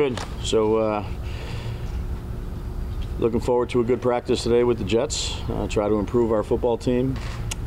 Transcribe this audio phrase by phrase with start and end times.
[0.00, 0.18] Good.
[0.42, 1.04] So, uh,
[3.18, 5.38] looking forward to a good practice today with the Jets.
[5.50, 7.14] Uh, try to improve our football team.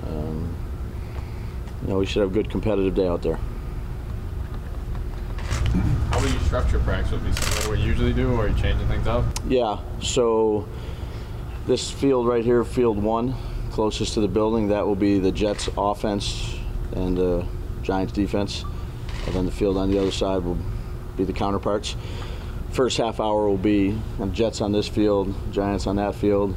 [0.07, 0.55] Um,
[1.83, 3.37] you know, we should have a good competitive day out there.
[6.09, 7.11] How will you structure practice?
[7.13, 9.25] It be similar to what you usually do, or are you changing things up?
[9.47, 9.77] Yeah.
[10.01, 10.67] So,
[11.67, 13.35] this field right here, field one,
[13.69, 16.55] closest to the building, that will be the Jets' offense
[16.93, 17.45] and the
[17.83, 18.65] Giants' defense.
[19.27, 20.57] And then the field on the other side will
[21.17, 21.95] be the counterparts.
[22.71, 23.97] First half hour will be
[24.31, 26.55] Jets on this field, Giants on that field.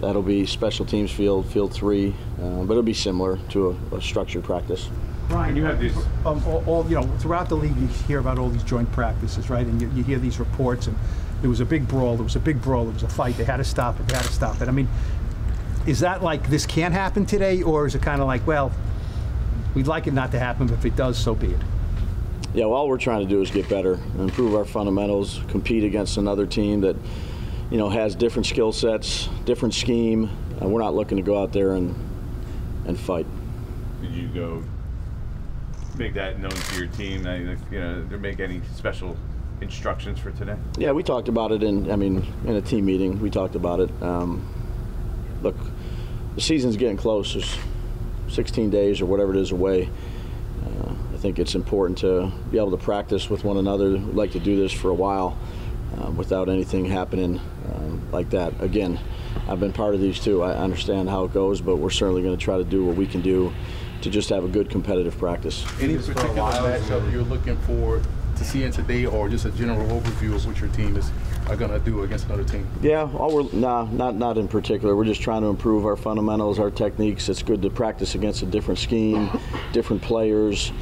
[0.00, 4.00] That'll be special teams field, field three, uh, but it'll be similar to a, a
[4.02, 4.88] structured practice.
[5.28, 8.38] Brian, you have these- um, all, all, you know, throughout the league, you hear about
[8.38, 9.66] all these joint practices, right?
[9.66, 10.96] And you, you hear these reports, and
[11.40, 13.44] there was a big brawl, there was a big brawl, there was a fight, they
[13.44, 14.68] had to stop it, they had to stop it.
[14.68, 14.88] I mean,
[15.86, 18.72] is that like this can't happen today, or is it kind of like, well,
[19.74, 21.60] we'd like it not to happen, but if it does, so be it?
[22.52, 26.16] Yeah, well, all we're trying to do is get better, improve our fundamentals, compete against
[26.16, 26.96] another team that,
[27.70, 30.28] you know, has different skill sets, different scheme.
[30.60, 31.94] And we're not looking to go out there and
[32.86, 33.26] and fight.
[34.02, 34.64] Did you go
[35.96, 37.24] make that known to your team?
[37.70, 39.16] You know, make any special
[39.60, 40.56] instructions for today?
[40.76, 43.20] Yeah, we talked about it in, I mean, in a team meeting.
[43.20, 43.90] We talked about it.
[44.02, 44.44] Um,
[45.42, 45.56] look,
[46.34, 47.34] the season's getting close.
[47.34, 47.56] There's
[48.28, 49.88] 16 days or whatever it is away.
[51.20, 53.90] I think it's important to be able to practice with one another.
[53.90, 55.36] We'd like to do this for a while
[55.98, 57.38] uh, without anything happening
[57.74, 58.58] um, like that.
[58.62, 58.98] Again,
[59.46, 60.42] I've been part of these too.
[60.42, 63.06] I understand how it goes, but we're certainly going to try to do what we
[63.06, 63.52] can do
[64.00, 65.66] to just have a good competitive practice.
[65.78, 68.02] Any Just for a particular matchup you're looking forward
[68.36, 71.10] to seeing today, or just a general overview of what your team is
[71.48, 72.66] are going to do against another team?
[72.80, 74.96] Yeah, all we're nah, not not in particular.
[74.96, 77.28] We're just trying to improve our fundamentals, our techniques.
[77.28, 79.28] It's good to practice against a different scheme,
[79.72, 80.72] different players,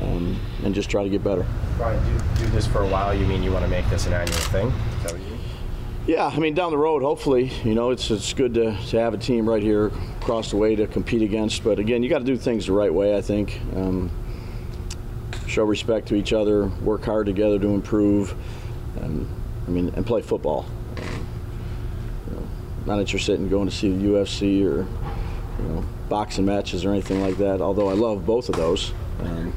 [0.00, 1.46] um, and just try to get better.
[1.76, 3.14] Brian, do, do this for a while.
[3.14, 4.68] You mean you want to make this an annual thing?
[4.68, 5.40] Is that what you mean?
[6.06, 9.14] Yeah, I mean down the road, hopefully, you know, it's it's good to, to have
[9.14, 9.86] a team right here
[10.20, 11.64] across the way to compete against.
[11.64, 13.16] But again, you got to do things the right way.
[13.16, 13.58] I think.
[13.74, 14.10] Um,
[15.46, 18.34] show respect to each other, work hard together to improve,
[18.96, 19.28] and
[19.66, 20.66] I mean, and play football.
[20.96, 21.26] Um,
[22.28, 22.48] you know,
[22.86, 24.86] not interested in going to see the UFC or
[25.58, 27.60] you know boxing matches or anything like that.
[27.60, 28.92] Although I love both of those.
[29.20, 29.52] Um,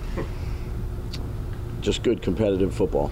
[1.81, 3.11] just good competitive football.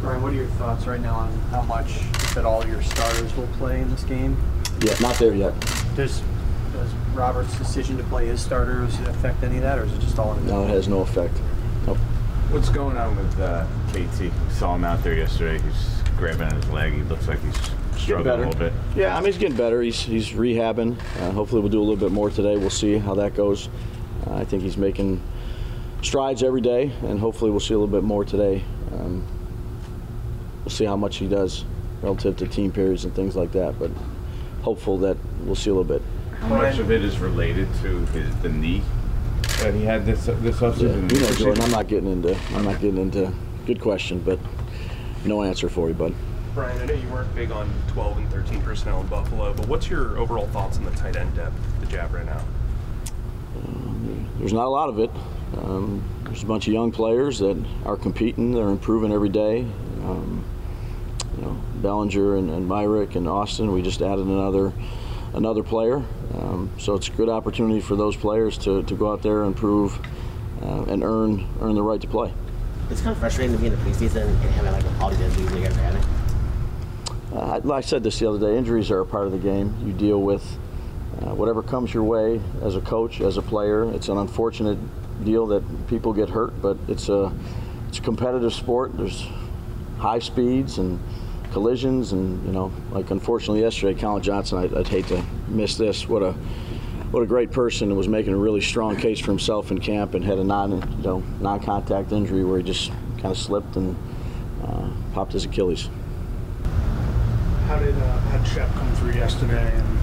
[0.00, 3.34] Brian, what are your thoughts right now on how much, if at all, your starters
[3.36, 4.36] will play in this game?
[4.82, 5.58] Yeah, not there yet.
[5.96, 6.22] Does,
[6.72, 10.18] does Robert's decision to play his starters affect any of that, or is it just
[10.18, 11.34] all in No, it has no effect.
[11.86, 11.98] Nope.
[12.50, 14.30] What's going on with uh, KT?
[14.52, 15.62] Saw him out there yesterday.
[15.62, 16.92] He's grabbing at his leg.
[16.92, 17.56] He looks like he's
[17.96, 18.42] struggling better.
[18.44, 18.72] a little bit.
[18.94, 19.82] Yeah, I mean he's getting better.
[19.82, 20.96] He's he's rehabbing.
[21.20, 22.56] Uh, hopefully we'll do a little bit more today.
[22.56, 23.68] We'll see how that goes.
[24.30, 25.22] I think he's making
[26.02, 28.62] strides every day, and hopefully we'll see a little bit more today.
[28.92, 29.24] Um,
[30.64, 31.64] we'll see how much he does
[32.02, 33.78] relative to team periods and things like that.
[33.78, 33.90] But
[34.62, 36.02] hopeful that we'll see a little bit.
[36.40, 38.82] How much of it is related to his the knee
[39.60, 42.36] that he had this this Yeah, you know, Jordan, I'm not getting into.
[42.54, 43.32] I'm not getting into.
[43.66, 44.38] Good question, but
[45.24, 46.14] no answer for you, bud.
[46.54, 49.90] Brian, I know you weren't big on 12 and 13 personnel in Buffalo, but what's
[49.90, 52.42] your overall thoughts on the tight end depth the Jab right now?
[54.38, 55.10] There's not a lot of it.
[55.56, 58.52] Um, there's a bunch of young players that are competing.
[58.52, 59.60] They're improving every day.
[60.02, 60.44] Um,
[61.36, 63.72] you know, Bellinger and, and Myarick and Austin.
[63.72, 64.72] We just added another
[65.34, 66.02] another player.
[66.34, 69.54] Um, so it's a good opportunity for those players to, to go out there and
[69.54, 69.98] prove
[70.62, 72.32] uh, and earn earn the right to play.
[72.90, 75.52] It's kind of frustrating to be in the preseason and having like all these injuries
[75.52, 76.02] you guys are having.
[77.32, 78.56] Uh, I said this the other day.
[78.56, 79.76] Injuries are a part of the game.
[79.84, 80.58] You deal with
[81.22, 83.90] uh, whatever comes your way as a coach, as a player.
[83.94, 84.78] It's an unfortunate
[85.24, 87.32] deal that people get hurt, but it's a
[87.88, 88.96] it's a competitive sport.
[88.96, 89.26] There's
[89.98, 91.00] high speeds and
[91.52, 94.58] collisions, and you know, like unfortunately yesterday, Collin Johnson.
[94.58, 96.08] I'd, I'd hate to miss this.
[96.08, 96.32] What a
[97.12, 100.14] what a great person and was making a really strong case for himself in camp
[100.14, 103.96] and had a non you know non-contact injury where he just kind of slipped and
[104.62, 105.88] uh, popped his Achilles.
[107.68, 109.95] How did uh, Shep come through yesterday, and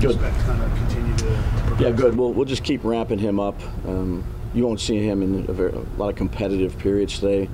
[0.00, 0.12] Good.
[0.12, 1.32] expect kind of continue to, to
[1.66, 1.80] progress?
[1.80, 2.16] Yeah, good.
[2.16, 3.60] We'll, we'll just keep ramping him up.
[3.86, 7.48] Um, you won't see him in a, very, a lot of competitive periods today,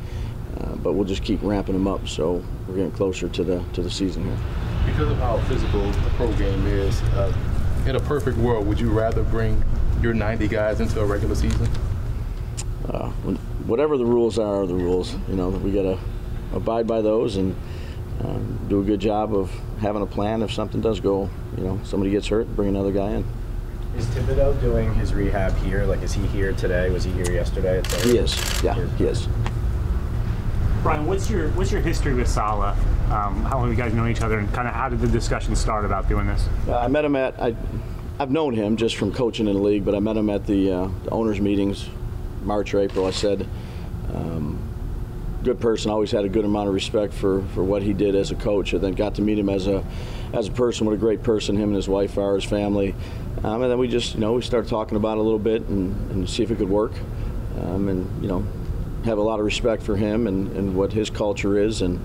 [0.60, 2.08] uh, but we'll just keep ramping him up.
[2.08, 4.38] So we're getting closer to the to the season here.
[4.86, 7.32] Because of how physical the pro game is, uh,
[7.86, 9.62] in a perfect world, would you rather bring
[10.00, 11.68] your 90 guys into a regular season?
[12.88, 13.36] Uh, when-
[13.66, 15.14] whatever the rules are, are the rules.
[15.28, 15.98] You know, we got to
[16.52, 17.54] abide by those and
[18.20, 19.50] um, do a good job of
[19.80, 20.42] having a plan.
[20.42, 23.24] If something does go, you know, somebody gets hurt, bring another guy in.
[23.96, 25.84] Is Thibodeaux doing his rehab here?
[25.84, 26.90] Like, is he here today?
[26.90, 27.78] Was he here yesterday?
[27.78, 28.62] It's He is.
[28.62, 29.28] Yeah, he is.
[30.82, 32.76] Brian, what's your what's your history with Saleh?
[33.10, 35.08] Um, how long have you guys known each other, and kind of how did the
[35.08, 36.48] discussion start about doing this?
[36.66, 37.54] Uh, I met him at I,
[38.18, 40.70] I've known him just from coaching in the league, but I met him at the,
[40.70, 41.88] uh, the owners' meetings,
[42.44, 43.06] March or April.
[43.06, 43.48] I said,
[44.14, 44.58] um,
[45.42, 45.90] good person.
[45.90, 48.72] Always had a good amount of respect for, for what he did as a coach,
[48.72, 49.84] and then got to meet him as a
[50.32, 50.86] as a person.
[50.86, 52.94] What a great person him and his wife are, his family.
[53.44, 55.62] Um, and then we just you know we started talking about it a little bit
[55.62, 56.92] and, and see if it could work.
[57.60, 58.46] Um, and you know
[59.04, 62.00] have a lot of respect for him and, and what his culture is, and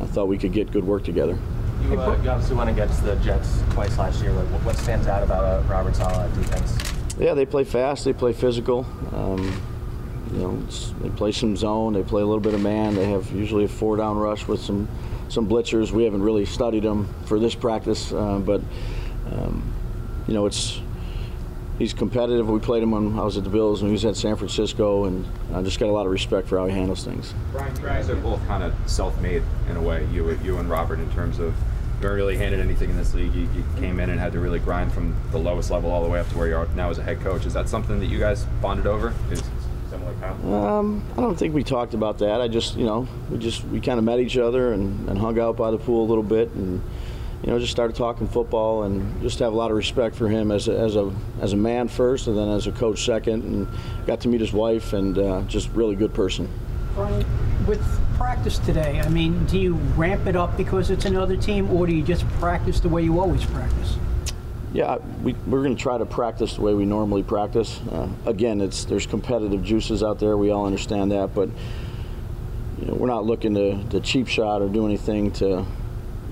[0.00, 1.38] I thought we could get good work together.
[1.82, 4.32] You, uh, you obviously went against the Jets twice last year.
[4.32, 6.76] Like, what, stands out about uh, Robert Saleh defense?
[7.18, 8.04] Yeah, they play fast.
[8.04, 8.86] They play physical.
[9.12, 9.60] Um,
[10.32, 10.56] you know,
[11.00, 11.92] they play some zone.
[11.92, 12.94] They play a little bit of man.
[12.94, 14.88] They have usually a four down rush with some
[15.28, 15.90] some blitzers.
[15.90, 18.60] We haven't really studied them for this practice, uh, but
[19.30, 19.72] um,
[20.26, 20.80] you know, it's
[21.78, 22.48] he's competitive.
[22.48, 25.04] We played him when I was at the Bills and he was at San Francisco,
[25.04, 27.34] and I just got a lot of respect for how he handles things.
[27.52, 30.06] Brian, you guys are both kind of self-made in a way.
[30.12, 31.54] You, you and Robert, in terms of
[32.00, 33.34] you really handed anything in this league.
[33.34, 36.08] You, you came in and had to really grind from the lowest level all the
[36.08, 37.44] way up to where you are now as a head coach.
[37.44, 39.12] Is that something that you guys bonded over?
[39.30, 39.42] Is
[39.90, 40.44] similar path?
[40.44, 42.40] Um, I don't think we talked about that.
[42.40, 45.38] I just, you know, we just we kind of met each other and, and hung
[45.38, 46.82] out by the pool a little bit and
[47.42, 50.50] you know, just started talking football and just have a lot of respect for him
[50.50, 53.68] as a, as a as a man first, and then as a coach second, and
[54.06, 56.48] got to meet his wife and uh, just really good person.
[56.94, 57.24] Brian,
[57.66, 57.80] with
[58.16, 61.94] practice today, I mean, do you ramp it up because it's another team, or do
[61.94, 63.96] you just practice the way you always practice?
[64.72, 67.80] Yeah, we, we're going to try to practice the way we normally practice.
[67.90, 70.36] Uh, again, it's there's competitive juices out there.
[70.36, 71.48] We all understand that, but
[72.78, 75.64] you know, we're not looking to, to cheap shot or do anything to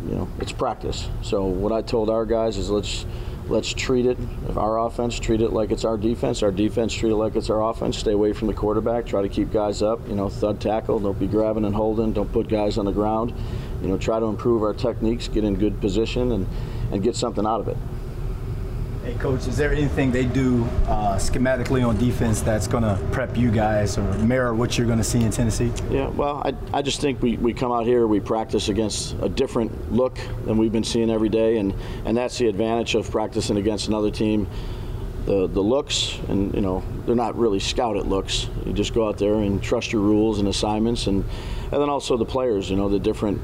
[0.07, 1.09] you know, it's practice.
[1.23, 3.07] So what I told our guys is let's
[3.49, 4.19] let's treat it
[4.57, 7.71] our offense treat it like it's our defense our defense treat it like it's our
[7.71, 10.99] offense stay away from the quarterback try to keep guys up you know thud tackle
[10.99, 13.33] don't be grabbing and holding don't put guys on the ground
[13.83, 16.45] you know try to improve our techniques get in good position and
[16.91, 17.77] and get something out of it
[19.07, 23.37] Hey, coach, is there anything they do uh, schematically on defense that's going to prep
[23.37, 25.73] you guys or mirror what you're going to see in Tennessee?
[25.93, 29.29] Yeah, well, I, I just think we, we come out here, we practice against a
[29.29, 31.73] different look than we've been seeing every day, and,
[32.05, 34.49] and that's the advantage of practicing against another team.
[35.27, 38.49] The, the looks, and you know, they're not really scouted looks.
[38.65, 41.25] You just go out there and trust your rules and assignments, and,
[41.71, 43.41] and then also the players, you know, the different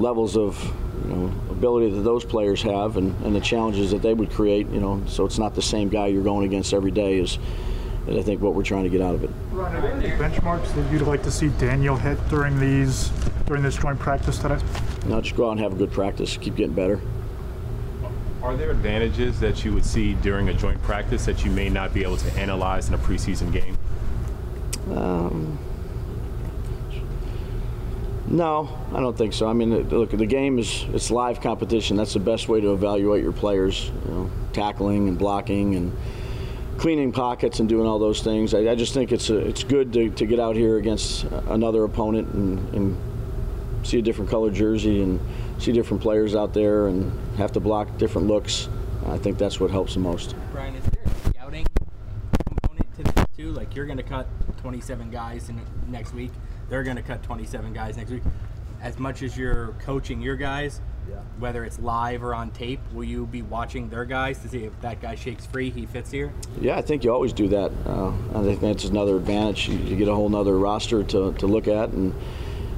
[0.00, 0.58] levels of
[1.06, 4.68] you know, ability that those players have and, and the challenges that they would create,
[4.70, 7.38] you know, so it's not the same guy you're going against every day is,
[8.06, 9.30] is I think what we're trying to get out of it.
[9.52, 13.10] Ron, are there any benchmarks that you'd like to see Daniel hit during these
[13.46, 14.58] during this joint practice today?
[15.06, 17.00] No, just go out and have a good practice, keep getting better.
[18.42, 21.92] Are there advantages that you would see during a joint practice that you may not
[21.92, 23.76] be able to analyze in a preseason game?
[24.96, 25.58] Um,
[28.36, 29.48] no, I don't think so.
[29.48, 31.96] I mean, look, the game is it's live competition.
[31.96, 33.90] That's the best way to evaluate your players.
[34.04, 35.96] You know, tackling and blocking and
[36.76, 38.52] cleaning pockets and doing all those things.
[38.52, 41.40] I, I just think it's a, it's good to, to get out here against uh,
[41.48, 45.18] another opponent and, and see a different color jersey and
[45.58, 48.68] see different players out there and have to block different looks.
[49.06, 50.34] I think that's what helps the most.
[50.52, 51.66] Brian, is there a scouting
[52.46, 53.52] component to this too?
[53.52, 54.26] Like you're going to cut
[54.58, 56.32] 27 guys in next week
[56.68, 58.22] they're going to cut 27 guys next week.
[58.82, 61.16] As much as you're coaching your guys, yeah.
[61.38, 64.80] whether it's live or on tape, will you be watching their guys to see if
[64.80, 66.32] that guy shakes free, he fits here?
[66.60, 67.72] Yeah, I think you always do that.
[67.86, 69.68] Uh, I think that's another advantage.
[69.68, 72.14] You, you, get a whole other roster to, to look at, and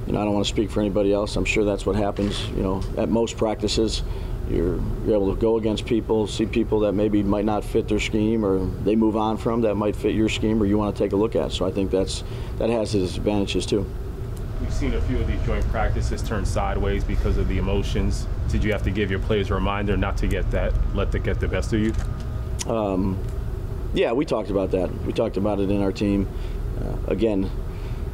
[0.07, 1.35] you know, I don't want to speak for anybody else.
[1.35, 2.47] I'm sure that's what happens.
[2.49, 4.03] You know, at most practices,
[4.49, 7.99] you're, you're able to go against people, see people that maybe might not fit their
[7.99, 11.03] scheme, or they move on from that might fit your scheme, or you want to
[11.03, 11.51] take a look at.
[11.51, 12.23] So I think that's
[12.57, 13.85] that has its advantages too.
[14.61, 18.27] We've seen a few of these joint practices turn sideways because of the emotions.
[18.49, 21.19] Did you have to give your players a reminder not to get that, let that
[21.19, 21.93] get the best of you?
[22.71, 23.17] Um,
[23.93, 24.93] yeah, we talked about that.
[25.05, 26.27] We talked about it in our team.
[26.79, 27.49] Uh, again,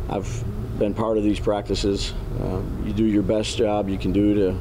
[0.10, 0.44] I've
[0.78, 2.14] been part of these practices.
[2.40, 4.60] Uh, you do your best job you can do to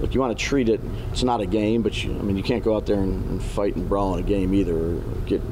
[0.00, 0.80] look, you want to treat it.
[1.12, 3.42] It's not a game, but you, I mean, you can't go out there and, and
[3.42, 5.42] fight and brawl in a game either, or get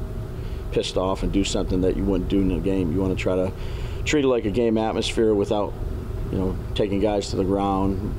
[0.71, 2.91] pissed off and do something that you wouldn't do in a game.
[2.91, 3.51] You want to try to
[4.05, 5.73] treat it like a game atmosphere without,
[6.31, 8.13] you know, taking guys to the ground,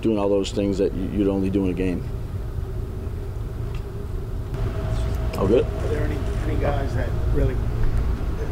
[0.00, 2.04] doing all those things that you'd only do in a game.
[5.38, 5.64] Oh, good.
[5.64, 7.56] Are there any, any guys that really?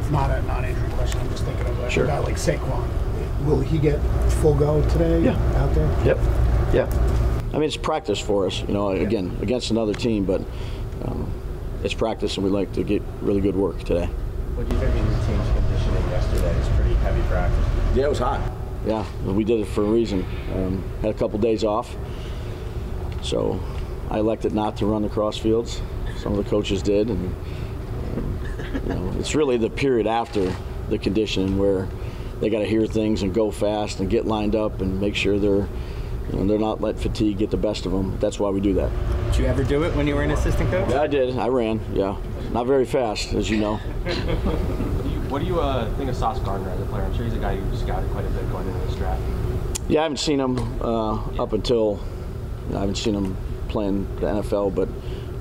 [0.01, 1.21] It's not a non-injury question.
[1.21, 2.07] I'm just thinking of a sure.
[2.07, 2.89] guy like Saquon.
[3.45, 3.99] Will he get
[4.41, 5.23] full go today?
[5.23, 5.63] Yeah.
[5.63, 5.87] Out there.
[6.07, 6.19] Yep.
[6.73, 6.87] Yeah.
[7.53, 8.61] I mean, it's practice for us.
[8.61, 10.43] You know, again against another team, but
[11.05, 11.33] um,
[11.83, 14.07] it's practice, and we like to get really good work today.
[14.07, 16.59] What do you think of your team's conditioning yesterday?
[16.59, 17.97] It's pretty heavy practice.
[17.97, 18.41] Yeah, it was hot.
[18.85, 20.27] yeah, we did it for a reason.
[20.55, 21.97] Um, had a couple days off,
[23.23, 23.61] so
[24.11, 25.81] I elected not to run the cross fields.
[26.19, 27.35] Some of the coaches did, and
[28.17, 28.41] um,
[28.87, 30.55] you know, it's really the period after
[30.91, 31.89] the conditioning where
[32.41, 35.39] they got to hear things and go fast and get lined up and make sure
[35.39, 35.69] they're
[36.33, 38.19] you know, they're not let fatigue get the best of them.
[38.21, 38.91] That's why we do that.
[39.31, 40.91] Did you ever do it when you were an assistant coach?
[40.91, 41.39] Yeah, I did.
[41.39, 41.81] I ran.
[41.93, 42.17] Yeah,
[42.53, 43.77] not very fast, as you know.
[45.29, 47.05] What do you uh, think of Sauce Gardner as a player?
[47.05, 49.21] I'm sure he's a guy you scouted quite a bit going into this draft.
[49.87, 52.01] Yeah, I haven't seen him uh, up until
[52.71, 53.37] I haven't seen him
[53.69, 54.89] playing the NFL, but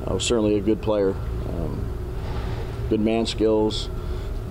[0.05, 1.11] uh, certainly a good player.
[1.47, 1.85] Um,
[2.89, 3.89] good man skills,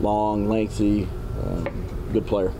[0.01, 1.07] long, lengthy,
[1.45, 2.55] um, good player.